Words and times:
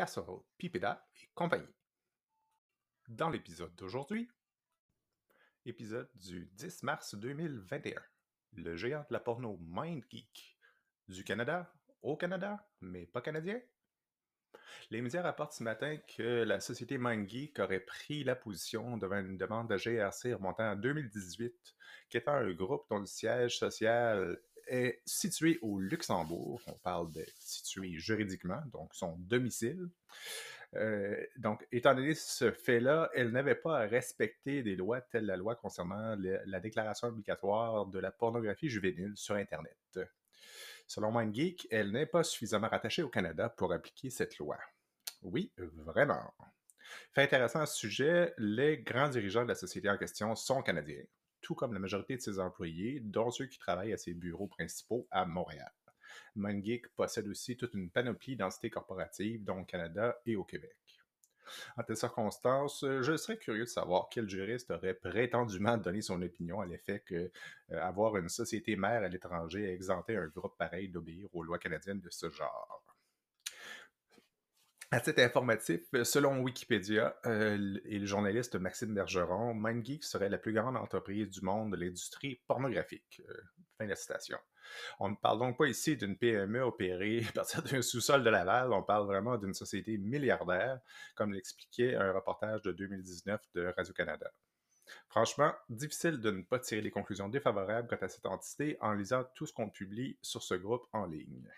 Castle, 0.00 0.40
Pipeda 0.56 1.06
et 1.20 1.28
compagnie. 1.34 1.76
Dans 3.06 3.28
l'épisode 3.28 3.74
d'aujourd'hui, 3.74 4.30
épisode 5.66 6.08
du 6.14 6.46
10 6.54 6.84
mars 6.84 7.14
2021, 7.14 8.00
le 8.54 8.76
géant 8.76 9.00
de 9.00 9.12
la 9.12 9.20
porno 9.20 9.58
MindGeek, 9.60 10.58
du 11.06 11.22
Canada 11.22 11.70
au 12.00 12.16
Canada, 12.16 12.66
mais 12.80 13.04
pas 13.04 13.20
canadien. 13.20 13.60
Les 14.88 15.02
médias 15.02 15.20
rapportent 15.20 15.52
ce 15.52 15.64
matin 15.64 15.98
que 16.16 16.44
la 16.44 16.60
société 16.60 16.96
MindGeek 16.96 17.58
aurait 17.58 17.80
pris 17.80 18.24
la 18.24 18.36
position 18.36 18.96
devant 18.96 19.18
une 19.18 19.36
demande 19.36 19.68
de 19.68 19.76
GRC 19.76 20.32
remontant 20.32 20.70
en 20.70 20.76
2018, 20.76 21.76
qui 22.08 22.16
était 22.16 22.30
un 22.30 22.50
groupe 22.52 22.86
dont 22.88 23.00
le 23.00 23.04
siège 23.04 23.58
social 23.58 24.40
est 24.70 25.02
situé 25.04 25.58
au 25.60 25.78
Luxembourg. 25.78 26.60
On 26.66 26.78
parle 26.78 27.10
de 27.12 27.26
situé 27.38 27.98
juridiquement, 27.98 28.62
donc 28.72 28.94
son 28.94 29.16
domicile. 29.18 29.88
Euh, 30.76 31.16
donc, 31.36 31.66
étant 31.72 31.94
donné 31.94 32.14
ce 32.14 32.52
fait-là, 32.52 33.10
elle 33.14 33.30
n'avait 33.30 33.56
pas 33.56 33.80
à 33.80 33.86
respecter 33.86 34.62
des 34.62 34.76
lois 34.76 35.00
telles 35.00 35.26
la 35.26 35.36
loi 35.36 35.56
concernant 35.56 36.16
la 36.18 36.60
déclaration 36.60 37.08
obligatoire 37.08 37.86
de 37.86 37.98
la 37.98 38.12
pornographie 38.12 38.68
juvénile 38.68 39.12
sur 39.16 39.34
Internet. 39.34 39.76
Selon 40.86 41.12
MindGeek, 41.12 41.68
elle 41.70 41.92
n'est 41.92 42.06
pas 42.06 42.24
suffisamment 42.24 42.68
rattachée 42.68 43.02
au 43.02 43.08
Canada 43.08 43.48
pour 43.48 43.72
appliquer 43.72 44.10
cette 44.10 44.38
loi. 44.38 44.58
Oui, 45.22 45.52
vraiment. 45.56 46.32
Fait 47.12 47.22
intéressant 47.22 47.60
à 47.60 47.66
ce 47.66 47.76
sujet, 47.76 48.34
les 48.38 48.78
grands 48.78 49.08
dirigeants 49.08 49.44
de 49.44 49.48
la 49.48 49.54
société 49.54 49.88
en 49.88 49.96
question 49.96 50.34
sont 50.34 50.62
canadiens, 50.62 51.04
tout 51.40 51.54
comme 51.54 51.72
la 51.72 51.78
majorité 51.78 52.16
de 52.16 52.20
ses 52.20 52.38
employés, 52.38 53.00
dont 53.00 53.30
ceux 53.30 53.46
qui 53.46 53.58
travaillent 53.58 53.92
à 53.92 53.98
ses 53.98 54.14
bureaux 54.14 54.46
principaux 54.46 55.06
à 55.10 55.26
Montréal. 55.26 55.72
MindGeek 56.36 56.88
possède 56.94 57.28
aussi 57.28 57.56
toute 57.56 57.74
une 57.74 57.90
panoplie 57.90 58.36
d'entités 58.36 58.70
corporatives, 58.70 59.44
dont 59.44 59.60
au 59.60 59.64
Canada 59.64 60.18
et 60.26 60.36
au 60.36 60.44
Québec. 60.44 60.76
En 61.76 61.82
telle 61.82 61.96
circonstance, 61.96 62.84
je 62.84 63.16
serais 63.16 63.36
curieux 63.36 63.64
de 63.64 63.68
savoir 63.68 64.08
quel 64.10 64.28
juriste 64.28 64.70
aurait 64.70 64.94
prétendument 64.94 65.76
donné 65.76 66.00
son 66.00 66.22
opinion 66.22 66.60
à 66.60 66.66
l'effet 66.66 67.00
que 67.00 67.14
euh, 67.72 67.82
avoir 67.82 68.16
une 68.16 68.28
société 68.28 68.76
mère 68.76 69.02
à 69.02 69.08
l'étranger 69.08 69.64
exemptait 69.72 70.16
un 70.16 70.28
groupe 70.28 70.56
pareil 70.56 70.88
d'obéir 70.88 71.28
aux 71.32 71.42
lois 71.42 71.58
canadiennes 71.58 72.00
de 72.00 72.10
ce 72.10 72.30
genre. 72.30 72.82
À 74.92 75.00
titre 75.00 75.22
informatif, 75.22 75.82
selon 76.02 76.40
Wikipédia 76.40 77.16
euh, 77.24 77.78
et 77.84 78.00
le 78.00 78.06
journaliste 78.06 78.56
Maxime 78.56 78.92
Bergeron, 78.92 79.54
MindGeek 79.54 80.02
serait 80.02 80.28
la 80.28 80.36
plus 80.36 80.52
grande 80.52 80.76
entreprise 80.76 81.30
du 81.30 81.42
monde 81.42 81.70
de 81.70 81.76
l'industrie 81.76 82.40
pornographique. 82.48 83.22
Euh, 83.28 83.34
fin 83.78 83.84
de 83.84 83.90
la 83.90 83.94
citation. 83.94 84.36
On 84.98 85.10
ne 85.10 85.14
parle 85.14 85.38
donc 85.38 85.58
pas 85.58 85.66
ici 85.66 85.96
d'une 85.96 86.16
PME 86.16 86.62
opérée 86.62 87.24
à 87.28 87.32
partir 87.32 87.62
d'un 87.62 87.82
sous-sol 87.82 88.24
de 88.24 88.30
Laval, 88.30 88.72
on 88.72 88.82
parle 88.82 89.06
vraiment 89.06 89.38
d'une 89.38 89.54
société 89.54 89.96
milliardaire, 89.96 90.80
comme 91.14 91.34
l'expliquait 91.34 91.94
un 91.94 92.12
reportage 92.12 92.62
de 92.62 92.72
2019 92.72 93.40
de 93.54 93.72
Radio-Canada. 93.76 94.32
Franchement, 95.08 95.52
difficile 95.68 96.20
de 96.20 96.32
ne 96.32 96.42
pas 96.42 96.58
tirer 96.58 96.82
des 96.82 96.90
conclusions 96.90 97.28
défavorables 97.28 97.86
quant 97.86 98.04
à 98.04 98.08
cette 98.08 98.26
entité 98.26 98.76
en 98.80 98.94
lisant 98.94 99.22
tout 99.36 99.46
ce 99.46 99.52
qu'on 99.52 99.70
publie 99.70 100.18
sur 100.20 100.42
ce 100.42 100.54
groupe 100.54 100.88
en 100.92 101.06
ligne 101.06 101.48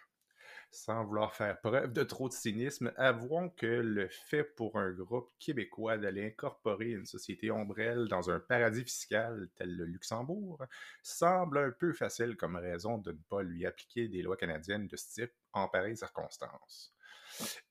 sans 0.73 1.05
vouloir 1.05 1.35
faire 1.35 1.61
preuve 1.61 1.93
de 1.93 2.03
trop 2.03 2.29
de 2.29 2.33
cynisme, 2.33 2.93
avouons 2.97 3.51
que 3.51 3.67
le 3.67 4.09
fait 4.09 4.43
pour 4.43 4.79
un 4.79 4.91
groupe 4.91 5.31
québécois 5.39 5.99
d'aller 5.99 6.27
incorporer 6.27 6.91
une 6.91 7.05
société 7.05 7.51
ombrelle 7.51 8.09
dans 8.09 8.31
un 8.31 8.41
paradis 8.41 8.83
fiscal 8.83 9.49
tel 9.55 9.77
le 9.77 9.85
Luxembourg 9.85 10.65
semble 11.03 11.59
un 11.59 11.71
peu 11.71 11.93
facile 11.93 12.37
comme 12.37 12.57
raison 12.57 12.99
de 12.99 13.13
ne 13.13 13.19
pas 13.29 13.43
lui 13.43 13.67
appliquer 13.67 14.09
des 14.09 14.23
lois 14.23 14.37
canadiennes 14.37 14.89
de 14.89 14.97
ce 14.97 15.13
type 15.13 15.33
en 15.53 15.69
pareilles 15.69 15.97
circonstances. 15.97 16.95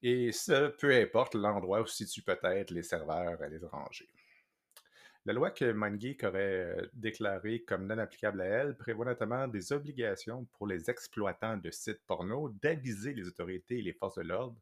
Et 0.02 0.31
ce, 0.31 0.69
peu 0.69 0.95
importe 0.95 1.35
l'endroit 1.35 1.81
où 1.81 1.85
se 1.88 2.05
situent 2.05 2.23
peut-être 2.23 2.72
les 2.72 2.83
serveurs 2.83 3.41
à 3.41 3.47
l'étranger. 3.47 4.09
La 5.25 5.33
loi 5.33 5.51
que 5.51 5.71
MindGeek 5.71 6.23
aurait 6.23 6.65
euh, 6.65 6.89
déclarée 6.93 7.61
comme 7.61 7.85
non 7.85 7.99
applicable 7.99 8.41
à 8.41 8.45
elle 8.45 8.75
prévoit 8.75 9.05
notamment 9.05 9.47
des 9.47 9.71
obligations 9.71 10.45
pour 10.53 10.65
les 10.65 10.89
exploitants 10.89 11.57
de 11.57 11.69
sites 11.69 12.01
porno 12.07 12.49
d'aviser 12.61 13.13
les 13.13 13.27
autorités 13.27 13.79
et 13.79 13.83
les 13.83 13.93
forces 13.93 14.15
de 14.15 14.23
l'ordre 14.23 14.57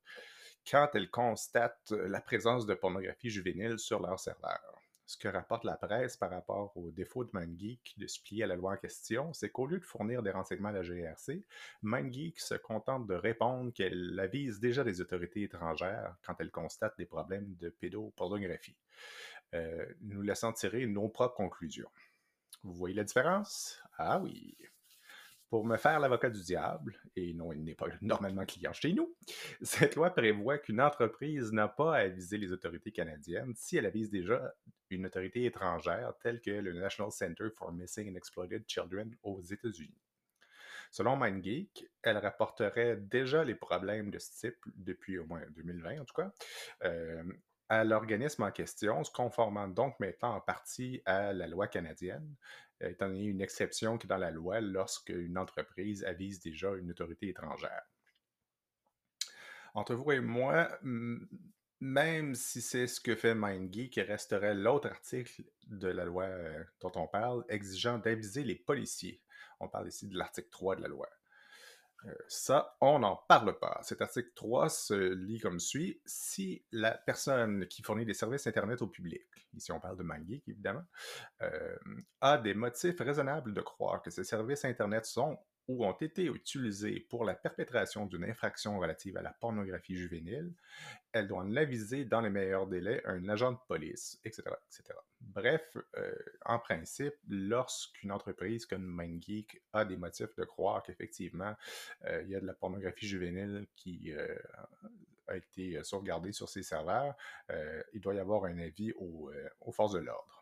quand 0.69 0.89
elles 0.93 1.09
constatent 1.09 1.91
la 1.91 2.19
présence 2.19 2.65
de 2.65 2.73
pornographie 2.73 3.29
juvénile 3.29 3.79
sur 3.79 4.01
leur 4.01 4.19
serveur. 4.19 4.59
Ce 5.09 5.17
que 5.17 5.27
rapporte 5.27 5.63
la 5.63 5.75
presse 5.75 6.17
par 6.17 6.29
rapport 6.29 6.77
au 6.77 6.91
défaut 6.91 7.23
de 7.23 7.31
MindGeek 7.33 7.95
de 7.97 8.05
se 8.05 8.21
plier 8.21 8.43
à 8.43 8.45
la 8.45 8.55
loi 8.55 8.73
en 8.73 8.77
question, 8.77 9.33
c'est 9.33 9.49
qu'au 9.49 9.65
lieu 9.65 9.79
de 9.79 9.83
fournir 9.83 10.21
des 10.21 10.29
renseignements 10.29 10.69
à 10.69 10.71
la 10.71 10.83
GRC, 10.83 11.43
MindGeek 11.81 12.39
se 12.39 12.53
contente 12.53 13.07
de 13.07 13.15
répondre 13.15 13.73
qu'elle 13.73 14.19
avise 14.19 14.59
déjà 14.59 14.83
les 14.83 15.01
autorités 15.01 15.41
étrangères 15.41 16.15
quand 16.21 16.35
elles 16.39 16.51
constatent 16.51 16.99
des 16.99 17.07
problèmes 17.07 17.55
de 17.55 17.69
pédopornographie. 17.69 18.77
Euh, 19.55 19.83
nous 20.01 20.21
laissant 20.21 20.53
tirer 20.53 20.85
nos 20.85 21.09
propres 21.09 21.37
conclusions. 21.37 21.89
Vous 22.61 22.73
voyez 22.73 22.93
la 22.93 23.03
différence? 23.03 23.81
Ah 23.97 24.19
oui. 24.19 24.55
Pour 25.49 25.65
me 25.65 25.77
faire 25.77 25.99
l'avocat 25.99 26.29
du 26.29 26.41
diable, 26.41 26.95
et 27.15 27.33
non, 27.33 27.51
il 27.51 27.63
n'est 27.63 27.75
pas 27.75 27.87
normalement 28.01 28.45
client 28.45 28.73
chez 28.73 28.93
nous, 28.93 29.15
cette 29.61 29.95
loi 29.95 30.11
prévoit 30.11 30.59
qu'une 30.59 30.79
entreprise 30.79 31.51
n'a 31.51 31.67
pas 31.67 31.95
à 31.95 31.99
aviser 32.01 32.37
les 32.37 32.51
autorités 32.51 32.91
canadiennes 32.91 33.53
si 33.55 33.77
elle 33.77 33.87
avise 33.87 34.09
déjà 34.11 34.53
une 34.91 35.05
autorité 35.05 35.45
étrangère 35.45 36.13
telle 36.21 36.41
que 36.41 36.51
le 36.51 36.73
National 36.73 37.11
Center 37.11 37.49
for 37.55 37.71
Missing 37.71 38.11
and 38.11 38.15
Exploited 38.15 38.63
Children 38.67 39.15
aux 39.23 39.41
États-Unis. 39.41 40.01
Selon 40.91 41.15
MindGeek, 41.15 41.87
elle 42.01 42.17
rapporterait 42.17 42.97
déjà 42.97 43.43
les 43.43 43.53
problèmes 43.53 44.09
de 44.09 44.17
ce 44.17 44.47
type 44.47 44.65
depuis 44.75 45.19
au 45.19 45.25
moins 45.25 45.43
2020 45.55 46.01
en 46.01 46.05
tout 46.05 46.15
cas, 46.15 46.31
euh, 46.83 47.23
à 47.69 47.83
l'organisme 47.83 48.43
en 48.43 48.51
question, 48.51 49.03
se 49.03 49.11
conformant 49.11 49.67
donc 49.67 49.99
maintenant 49.99 50.35
en 50.35 50.41
partie 50.41 51.01
à 51.05 51.33
la 51.33 51.47
loi 51.47 51.67
canadienne, 51.67 52.35
euh, 52.81 52.89
étant 52.89 53.07
donné 53.07 53.25
une 53.25 53.41
exception 53.41 53.97
qui 53.97 54.07
est 54.07 54.09
dans 54.09 54.17
la 54.17 54.31
loi 54.31 54.59
lorsque 54.59 55.09
une 55.09 55.37
entreprise 55.37 56.03
avise 56.03 56.39
déjà 56.39 56.73
une 56.73 56.89
autorité 56.91 57.29
étrangère. 57.29 57.83
Entre 59.75 59.93
vous 59.93 60.11
et 60.11 60.19
moi, 60.19 60.67
même 61.79 62.35
si 62.35 62.61
c'est 62.61 62.87
ce 62.87 62.99
que 62.99 63.15
fait 63.15 63.35
MindGeek, 63.35 63.97
il 63.97 64.01
resterait 64.01 64.55
l'autre 64.55 64.89
article 64.89 65.43
de 65.67 65.87
la 65.87 66.05
loi 66.05 66.25
euh, 66.25 66.63
dont 66.81 66.91
on 66.95 67.07
parle, 67.07 67.45
exigeant 67.49 67.99
d'aviser 67.99 68.43
les 68.43 68.55
policiers. 68.55 69.21
On 69.59 69.69
parle 69.69 69.87
ici 69.87 70.07
de 70.07 70.17
l'article 70.17 70.49
3 70.49 70.77
de 70.77 70.81
la 70.81 70.87
loi. 70.87 71.07
Euh, 72.05 72.13
ça, 72.27 72.77
on 72.81 72.99
n'en 72.99 73.17
parle 73.27 73.57
pas. 73.59 73.79
Cet 73.83 74.01
article 74.01 74.31
3 74.35 74.69
se 74.69 74.93
lit 74.93 75.39
comme 75.39 75.59
suit. 75.59 76.01
Si 76.05 76.63
la 76.71 76.91
personne 76.91 77.67
qui 77.67 77.81
fournit 77.81 78.05
des 78.05 78.13
services 78.13 78.47
Internet 78.47 78.81
au 78.81 78.87
public, 78.87 79.27
ici 79.53 79.71
on 79.71 79.79
parle 79.79 79.97
de 79.97 80.03
MindGeek 80.03 80.47
évidemment, 80.47 80.85
euh, 81.41 81.75
a 82.21 82.37
des 82.37 82.53
motifs 82.53 82.99
raisonnables 82.99 83.53
de 83.53 83.61
croire 83.61 84.01
que 84.01 84.11
ces 84.11 84.23
services 84.23 84.65
Internet 84.65 85.05
sont 85.05 85.37
ou 85.69 85.85
ont 85.85 85.93
été 85.93 86.25
utilisés 86.25 86.99
pour 87.09 87.23
la 87.23 87.35
perpétration 87.35 88.07
d'une 88.07 88.23
infraction 88.23 88.79
relative 88.79 89.17
à 89.17 89.21
la 89.21 89.31
pornographie 89.31 89.95
juvénile, 89.95 90.51
elle 91.11 91.27
doit 91.27 91.45
l'aviser 91.47 92.05
dans 92.05 92.21
les 92.21 92.31
meilleurs 92.31 92.65
délais 92.65 93.05
à 93.05 93.11
un 93.11 93.29
agent 93.29 93.51
de 93.51 93.57
police, 93.67 94.19
etc. 94.25 94.49
etc. 94.67 94.97
Bref, 95.21 95.77
euh, 95.95 96.11
en 96.43 96.57
principe, 96.57 97.13
lorsqu'une 97.27 98.11
entreprise 98.11 98.65
comme 98.65 98.83
MindGeek 98.83 99.61
a 99.73 99.85
des 99.85 99.95
motifs 99.95 100.35
de 100.35 100.43
croire 100.43 100.81
qu'effectivement 100.81 101.55
euh, 102.05 102.23
il 102.23 102.31
y 102.31 102.35
a 102.35 102.39
de 102.39 102.47
la 102.47 102.55
pornographie 102.55 103.07
juvénile 103.07 103.67
qui 103.75 104.11
euh, 104.11 104.35
a 105.27 105.37
été 105.37 105.83
sauvegardée 105.83 106.31
sur 106.31 106.49
ses 106.49 106.63
serveurs, 106.63 107.15
il 107.93 108.01
doit 108.01 108.15
y 108.15 108.19
avoir 108.19 108.45
un 108.45 108.57
avis 108.57 108.91
aux 108.97 109.71
forces 109.71 109.93
de 109.93 109.99
l'ordre. 109.99 110.38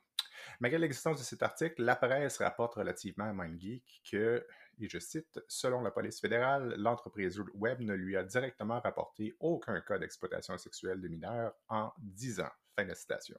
Malgré 0.59 0.79
l'existence 0.79 1.19
de 1.19 1.23
cet 1.23 1.43
article, 1.43 1.83
la 1.83 1.95
presse 1.95 2.37
rapporte 2.37 2.75
relativement 2.75 3.25
à 3.25 3.33
MindGeek 3.33 4.01
que, 4.09 4.45
et 4.79 4.89
je 4.89 4.99
cite, 4.99 5.39
selon 5.47 5.81
la 5.81 5.91
police 5.91 6.19
fédérale, 6.19 6.75
l'entreprise 6.77 7.41
web 7.53 7.81
ne 7.81 7.93
lui 7.93 8.15
a 8.15 8.23
directement 8.23 8.79
rapporté 8.79 9.35
aucun 9.39 9.81
cas 9.81 9.97
d'exploitation 9.97 10.57
sexuelle 10.57 11.01
de 11.01 11.07
mineurs 11.07 11.53
en 11.69 11.91
10 11.99 12.41
ans. 12.41 12.51
Fin 12.75 12.85
de 12.85 12.93
citation. 12.93 13.37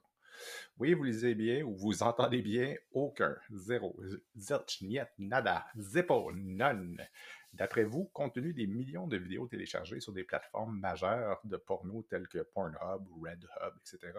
Oui, 0.77 0.93
vous 0.93 1.03
lisez 1.03 1.35
bien 1.35 1.63
ou 1.63 1.75
vous 1.75 2.03
entendez 2.03 2.41
bien, 2.41 2.75
aucun, 2.91 3.35
zéro, 3.51 3.99
zilch, 4.35 4.81
niet, 4.81 5.07
nada, 5.17 5.65
zippo, 5.77 6.31
none. 6.33 6.97
D'après 7.53 7.83
vous, 7.83 8.05
compte 8.13 8.35
tenu 8.35 8.53
des 8.53 8.67
millions 8.67 9.07
de 9.07 9.17
vidéos 9.17 9.47
téléchargées 9.47 9.99
sur 9.99 10.13
des 10.13 10.23
plateformes 10.23 10.77
majeures 10.79 11.41
de 11.43 11.57
porno 11.57 12.03
telles 12.03 12.27
que 12.27 12.39
Pornhub, 12.39 13.07
RedHub, 13.21 13.73
etc., 13.81 14.13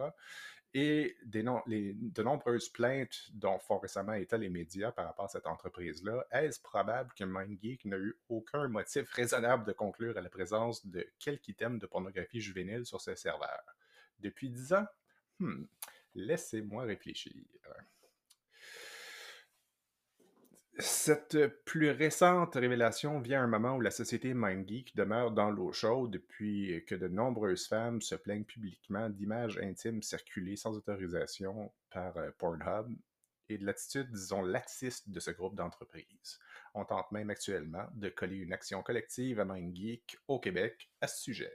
et 0.73 1.17
de 1.25 2.23
nombreuses 2.23 2.69
plaintes 2.69 3.29
dont 3.33 3.59
font 3.59 3.79
récemment 3.79 4.13
état 4.13 4.37
les 4.37 4.49
médias 4.49 4.93
par 4.93 5.07
rapport 5.07 5.25
à 5.25 5.29
cette 5.29 5.49
entreprise-là, 5.49 6.25
est-ce 6.31 6.61
probable 6.61 7.13
que 7.17 7.25
MindGeek 7.25 7.87
n'a 7.87 7.97
eu 7.97 8.17
aucun 8.29 8.69
motif 8.69 9.11
raisonnable 9.11 9.65
de 9.65 9.73
conclure 9.73 10.17
à 10.17 10.21
la 10.21 10.29
présence 10.29 10.87
de 10.87 11.05
quelque 11.19 11.49
item 11.49 11.81
de 11.81 11.87
pornographie 11.87 12.41
juvénile 12.41 12.87
sur 12.87 13.01
ses 13.01 13.17
serveurs? 13.17 13.77
Depuis 14.21 14.49
dix 14.49 14.73
ans? 14.73 14.87
Hmm. 15.41 15.65
Laissez-moi 16.15 16.85
réfléchir. 16.85 17.33
Cette 20.81 21.37
plus 21.65 21.91
récente 21.91 22.55
révélation 22.55 23.21
vient 23.21 23.41
à 23.41 23.45
un 23.45 23.49
moment 23.49 23.77
où 23.77 23.81
la 23.81 23.91
société 23.91 24.33
MindGeek 24.33 24.97
demeure 24.97 25.31
dans 25.31 25.51
l'eau 25.51 25.73
chaude 25.73 26.11
depuis 26.11 26.83
que 26.87 26.95
de 26.95 27.07
nombreuses 27.07 27.67
femmes 27.67 28.01
se 28.01 28.15
plaignent 28.15 28.45
publiquement 28.45 29.11
d'images 29.11 29.59
intimes 29.59 30.03
circulées 30.03 30.57
sans 30.57 30.77
autorisation 30.77 31.71
par 31.91 32.17
euh, 32.17 32.31
Pornhub 32.39 32.89
et 33.51 33.59
de 33.59 33.67
l'attitude, 33.67 34.11
disons, 34.11 34.43
laxiste 34.43 35.11
de 35.11 35.21
ce 35.21 35.31
groupe 35.31 35.55
d'entreprises. 35.55 36.39
On 36.75 36.85
tente 36.85 37.13
même 37.13 37.31
actuellement 37.31 37.87
de 37.95 38.09
coller 38.09 38.37
une 38.37 38.53
action 38.53 38.83
collective 38.83 39.41
à 39.41 39.45
MindGeek 39.45 40.19
au 40.29 40.39
Québec 40.39 40.91
à 41.01 41.09
ce 41.09 41.21
sujet. 41.21 41.55